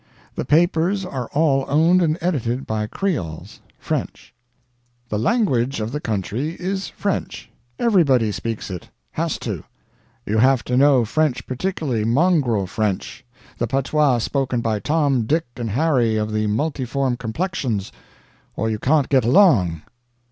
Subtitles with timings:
[0.33, 4.33] The papers are all owned and edited by creoles French.
[5.09, 7.51] "The language of the country is French.
[7.77, 9.63] Everybody speaks it has to.
[10.25, 13.23] You have to know French particularly mongrel French,
[13.59, 17.91] the patois spoken by Tom, Dick, and Harry of the multiform complexions
[18.55, 19.83] or you can't get along.